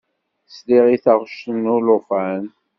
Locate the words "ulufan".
1.75-2.43